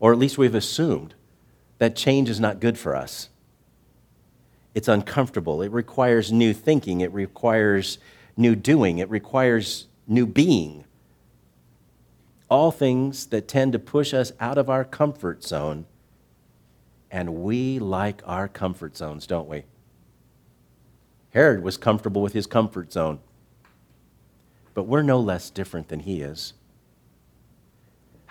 [0.00, 1.14] or at least we've assumed,
[1.78, 3.28] that change is not good for us.
[4.74, 5.62] It's uncomfortable.
[5.62, 7.00] It requires new thinking.
[7.00, 7.98] It requires
[8.36, 8.98] new doing.
[8.98, 10.84] It requires new being.
[12.48, 15.86] All things that tend to push us out of our comfort zone.
[17.10, 19.64] And we like our comfort zones, don't we?
[21.30, 23.20] Herod was comfortable with his comfort zone.
[24.74, 26.54] But we're no less different than he is.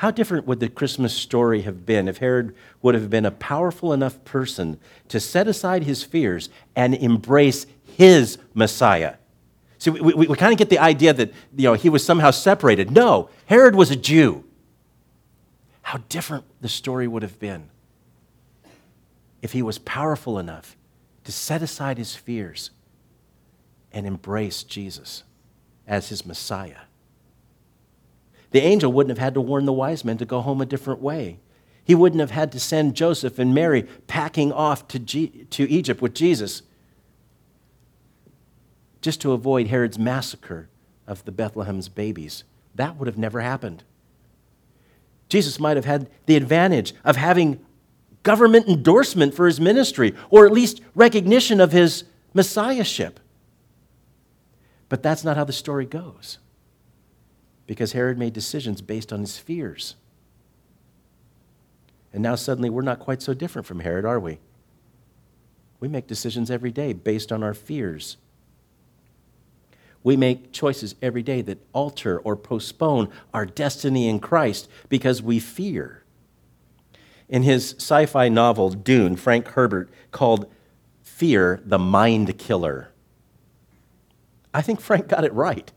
[0.01, 3.93] How different would the Christmas story have been if Herod would have been a powerful
[3.93, 9.17] enough person to set aside his fears and embrace his Messiah?
[9.77, 12.31] See, we, we, we kind of get the idea that you know, he was somehow
[12.31, 12.89] separated.
[12.89, 14.43] No, Herod was a Jew.
[15.83, 17.69] How different the story would have been
[19.43, 20.75] if he was powerful enough
[21.25, 22.71] to set aside his fears
[23.91, 25.21] and embrace Jesus
[25.85, 26.87] as his Messiah.
[28.51, 31.01] The angel wouldn't have had to warn the wise men to go home a different
[31.01, 31.39] way.
[31.83, 36.01] He wouldn't have had to send Joseph and Mary packing off to, G- to Egypt
[36.01, 36.61] with Jesus
[39.01, 40.69] just to avoid Herod's massacre
[41.07, 42.43] of the Bethlehem's babies.
[42.75, 43.83] That would have never happened.
[45.27, 47.59] Jesus might have had the advantage of having
[48.23, 53.19] government endorsement for his ministry, or at least recognition of his messiahship.
[54.89, 56.37] But that's not how the story goes
[57.71, 59.95] because Herod made decisions based on his fears.
[62.11, 64.39] And now suddenly we're not quite so different from Herod, are we?
[65.79, 68.17] We make decisions every day based on our fears.
[70.03, 75.39] We make choices every day that alter or postpone our destiny in Christ because we
[75.39, 76.03] fear.
[77.29, 80.51] In his sci fi novel, Dune, Frank Herbert called
[81.01, 82.91] fear the mind killer.
[84.53, 85.71] I think Frank got it right.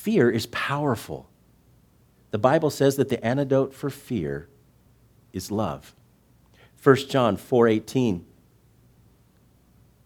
[0.00, 1.28] Fear is powerful.
[2.30, 4.48] The Bible says that the antidote for fear
[5.34, 5.94] is love.
[6.82, 8.24] 1 John 4:18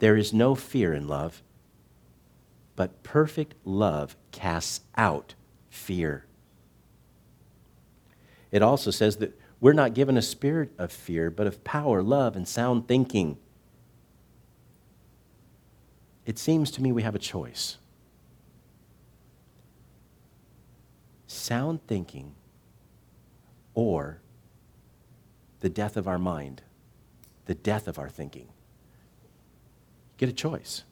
[0.00, 1.44] There is no fear in love,
[2.74, 5.37] but perfect love casts out
[5.70, 6.26] fear.
[8.50, 12.35] It also says that we're not given a spirit of fear, but of power, love,
[12.35, 13.38] and sound thinking.
[16.26, 17.78] It seems to me we have a choice.
[21.35, 22.35] Sound thinking
[23.75, 24.20] or
[25.61, 26.62] the death of our mind,
[27.47, 28.49] the death of our thinking.
[30.16, 30.85] Get a choice.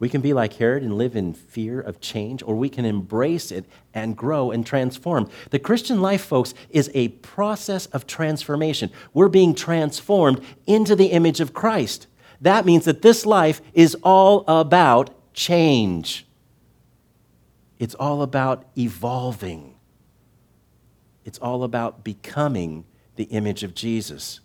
[0.00, 3.50] We can be like Herod and live in fear of change, or we can embrace
[3.50, 5.28] it and grow and transform.
[5.50, 8.90] The Christian life, folks, is a process of transformation.
[9.12, 12.06] We're being transformed into the image of Christ.
[12.40, 16.27] That means that this life is all about change.
[17.78, 19.74] It's all about evolving,
[21.24, 22.84] it's all about becoming
[23.16, 24.40] the image of Jesus.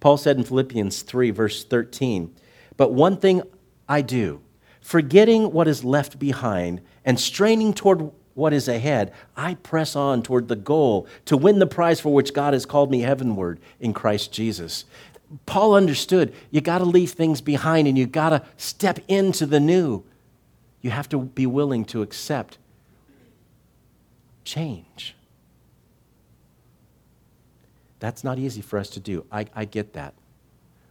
[0.00, 2.34] Paul said in Philippians 3, verse 13,
[2.76, 3.42] But one thing
[3.86, 4.40] I do,
[4.80, 10.48] forgetting what is left behind and straining toward what is ahead, I press on toward
[10.48, 14.32] the goal to win the prize for which God has called me heavenward in Christ
[14.32, 14.86] Jesus.
[15.46, 19.60] Paul understood you got to leave things behind and you got to step into the
[19.60, 20.02] new.
[20.80, 22.58] You have to be willing to accept
[24.44, 25.14] change.
[27.98, 29.26] That's not easy for us to do.
[29.30, 30.14] I, I get that.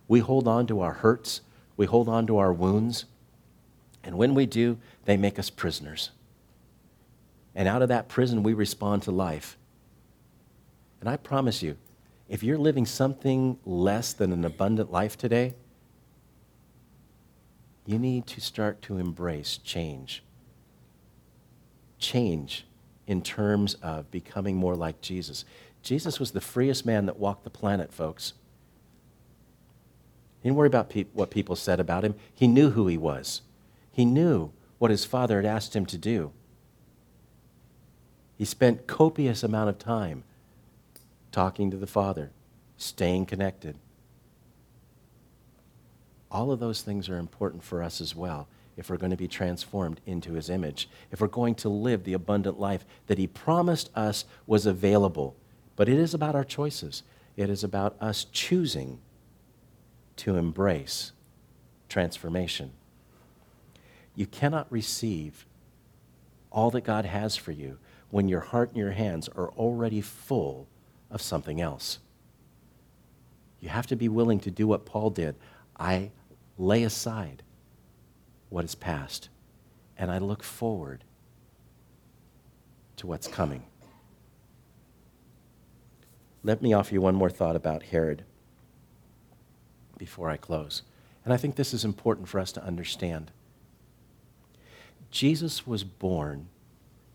[0.08, 1.42] We hold on to our hurts,
[1.76, 3.06] we hold on to our wounds,
[4.04, 6.12] and when we do, they make us prisoners.
[7.56, 9.58] And out of that prison, we respond to life.
[11.00, 11.78] And I promise you,
[12.28, 15.56] if you're living something less than an abundant life today,
[17.90, 20.22] you need to start to embrace change.
[21.98, 22.68] Change
[23.08, 25.44] in terms of becoming more like Jesus.
[25.82, 28.34] Jesus was the freest man that walked the planet, folks.
[30.40, 32.14] He didn't worry about pe- what people said about him.
[32.32, 33.42] He knew who he was,
[33.92, 36.32] he knew what his father had asked him to do.
[38.38, 40.24] He spent copious amount of time
[41.32, 42.30] talking to the Father,
[42.78, 43.78] staying connected.
[46.32, 49.28] All of those things are important for us as well if we're going to be
[49.28, 53.90] transformed into his image, if we're going to live the abundant life that he promised
[53.94, 55.36] us was available.
[55.76, 57.04] But it is about our choices,
[57.36, 59.00] it is about us choosing
[60.18, 61.12] to embrace
[61.90, 62.72] transformation.
[64.16, 65.46] You cannot receive
[66.52, 67.78] all that God has for you
[68.12, 70.68] when your heart and your hands are already full
[71.12, 72.00] of something else.
[73.60, 75.36] You have to be willing to do what Paul did.
[75.78, 76.12] I
[76.60, 77.42] lay aside
[78.50, 79.30] what is past,
[79.98, 81.06] and I look forward
[82.98, 83.64] to what's coming.
[86.44, 88.24] let me offer you one more thought about Herod
[89.98, 90.84] before I close.
[91.26, 93.32] And I think this is important for us to understand.
[95.12, 96.48] Jesus was born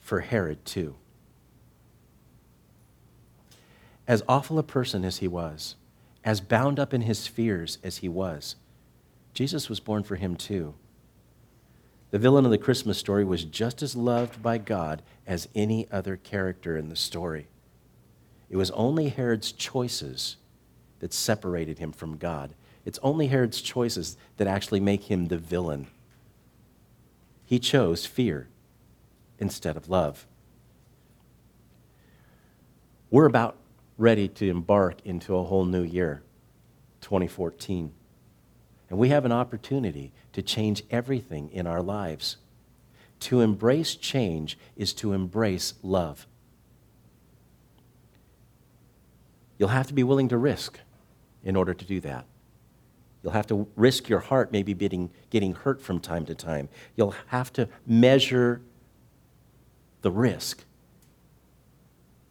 [0.00, 0.96] for Herod too.
[4.06, 5.76] As awful a person as he was,
[6.22, 8.56] as bound up in his fears as he was,
[9.34, 10.74] Jesus was born for him too.
[12.12, 16.16] The villain of the Christmas story was just as loved by God as any other
[16.16, 17.48] character in the story.
[18.48, 20.36] It was only Herod's choices
[21.00, 22.54] that separated him from God.
[22.84, 25.88] It's only Herod's choices that actually make him the villain.
[27.44, 28.48] He chose fear
[29.40, 30.26] instead of love.
[33.10, 33.56] We're about
[33.98, 36.22] ready to embark into a whole new year,
[37.00, 37.92] 2014.
[38.94, 42.36] And we have an opportunity to change everything in our lives.
[43.18, 46.28] To embrace change is to embrace love.
[49.58, 50.78] You'll have to be willing to risk
[51.42, 52.26] in order to do that.
[53.24, 56.68] You'll have to risk your heart maybe getting, getting hurt from time to time.
[56.94, 58.60] You'll have to measure
[60.02, 60.62] the risk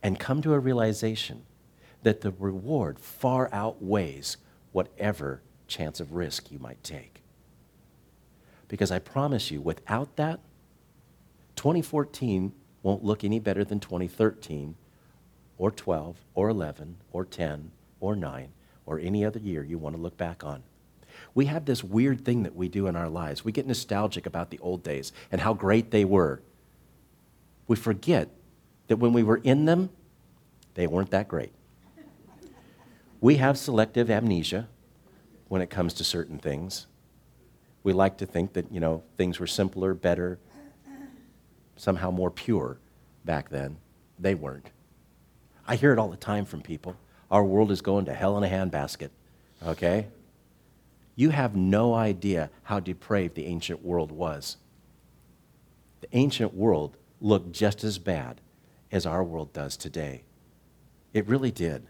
[0.01, 1.43] and come to a realization
[2.03, 4.37] that the reward far outweighs
[4.71, 5.41] whatever
[5.73, 7.21] chance of risk you might take.
[8.67, 10.39] Because I promise you, without that,
[11.55, 14.75] 2014 won't look any better than 2013
[15.57, 18.49] or 12 or 11 or 10 or 9
[18.85, 20.63] or any other year you want to look back on.
[21.35, 23.45] We have this weird thing that we do in our lives.
[23.45, 26.41] We get nostalgic about the old days and how great they were.
[27.67, 28.29] We forget
[28.87, 29.89] that when we were in them,
[30.73, 31.53] they weren't that great.
[33.21, 34.67] We have selective amnesia
[35.47, 36.87] when it comes to certain things.
[37.83, 40.39] We like to think that, you know, things were simpler, better,
[41.75, 42.77] somehow more pure
[43.25, 43.77] back then.
[44.19, 44.71] They weren't.
[45.67, 46.95] I hear it all the time from people.
[47.31, 49.09] Our world is going to hell in a handbasket,
[49.65, 50.07] okay?
[51.15, 54.57] You have no idea how depraved the ancient world was.
[56.01, 58.41] The ancient world looked just as bad
[58.91, 60.23] as our world does today.
[61.13, 61.85] It really did.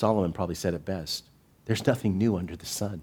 [0.00, 1.24] Solomon probably said it best
[1.66, 3.02] there's nothing new under the sun.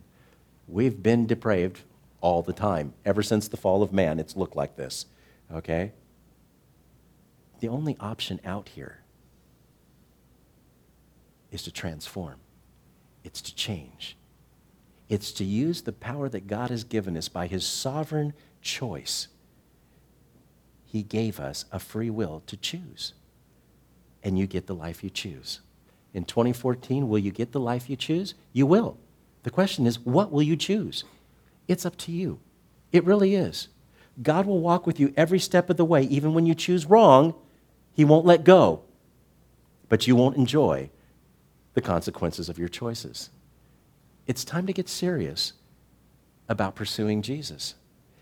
[0.67, 1.81] We've been depraved
[2.21, 2.95] all the time.
[3.05, 5.05] Ever since the fall of man, it's looked like this.
[5.53, 5.93] Okay?
[7.59, 9.03] The only option out here
[11.51, 12.39] is to transform,
[13.23, 14.17] it's to change.
[15.07, 19.27] It's to use the power that God has given us by His sovereign choice.
[20.87, 23.13] He gave us a free will to choose.
[24.23, 25.61] And you get the life you choose.
[26.18, 28.34] In 2014, will you get the life you choose?
[28.51, 28.97] You will.
[29.43, 31.03] The question is, what will you choose?
[31.68, 32.39] It's up to you.
[32.91, 33.68] It really is.
[34.24, 36.01] God will walk with you every step of the way.
[36.05, 37.36] Even when you choose wrong,
[37.93, 38.82] He won't let go.
[39.89, 40.89] But you won't enjoy
[41.76, 43.30] the consequences of your choices.
[44.26, 45.53] It's time to get serious
[46.49, 47.76] about pursuing Jesus.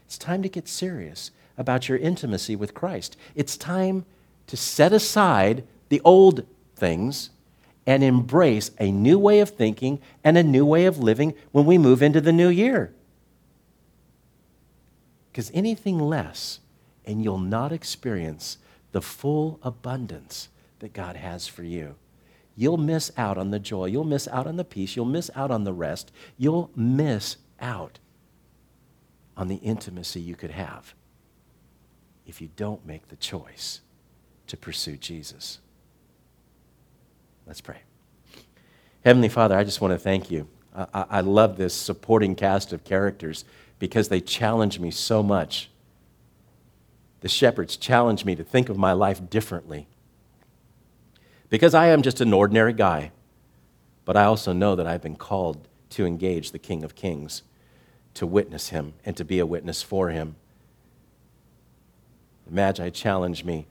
[0.06, 3.16] It's time to get serious about your intimacy with Christ.
[3.36, 4.04] It's time
[4.48, 7.30] to set aside the old things
[7.86, 11.78] and embrace a new way of thinking and a new way of living when we
[11.78, 12.94] move into the new year.
[15.32, 16.60] Because anything less,
[17.06, 18.58] and you'll not experience
[18.92, 21.96] the full abundance that God has for you
[22.56, 23.86] you'll miss out on the joy.
[23.86, 24.96] You'll miss out on the peace.
[24.96, 26.12] You'll miss out on the rest.
[26.38, 28.00] You'll miss out
[29.38, 30.96] on the intimacy you could have
[32.26, 33.82] if you don't make the choice
[34.48, 35.60] to pursue Jesus.
[37.48, 37.78] Let's pray.
[39.04, 40.48] Heavenly Father, I just want to thank you.
[40.76, 43.46] I, I love this supporting cast of characters
[43.78, 45.70] because they challenge me so much.
[47.22, 49.88] The shepherds challenge me to think of my life differently
[51.50, 53.12] because I am just an ordinary guy.
[54.06, 57.42] But I also know that I've been called to engage the King of Kings,
[58.14, 60.36] to witness him, and to be a witness for him.
[62.46, 63.66] The Magi challenge me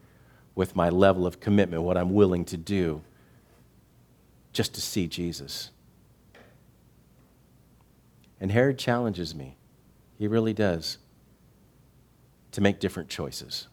[0.57, 3.03] with my level of commitment, what I'm willing to do
[4.55, 5.71] just to see Jesus.
[8.41, 9.57] And Herod challenges me.
[10.19, 10.99] He really does.
[12.53, 13.67] To make different choices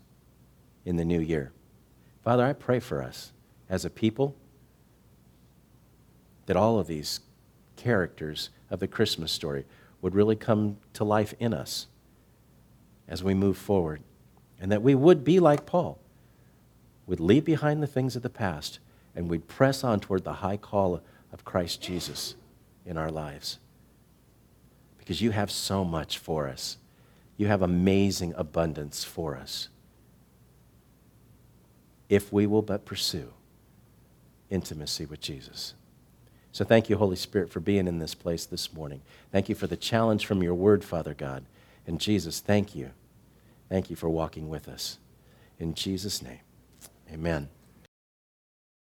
[0.84, 1.53] in the new year.
[2.23, 3.32] Father, I pray for us
[3.69, 4.36] as a people
[6.47, 7.21] that all of these
[7.75, 9.65] characters of the Christmas story
[10.01, 11.88] would really come to life in us
[13.07, 14.01] as we move forward.
[14.59, 15.99] And that we would be like Paul,
[17.05, 18.79] would leave behind the things of the past,
[19.16, 21.01] and we'd press on toward the high call
[21.34, 22.36] of Christ Jesus
[22.86, 23.59] in our lives.
[24.97, 26.78] Because you have so much for us,
[27.38, 29.70] you have amazing abundance for us.
[32.09, 33.32] if we will but pursue
[34.49, 35.76] intimacy with Jesus.
[36.51, 39.01] So thank you, Holy Spirit, for being in this place this morning.
[39.32, 41.45] Thank you for the challenge from your word, Father God.
[41.88, 42.91] And Jesus, thank you.
[43.70, 44.99] Thank you for walking with us.
[45.59, 46.41] In Jesus' name,
[47.14, 47.49] amen.